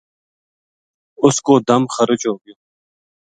اُ 1.23 1.27
س 1.35 1.37
کو 1.45 1.53
دَم 1.67 1.83
خرچ 1.93 2.21
ہو 2.29 2.33
گیو 2.41 2.55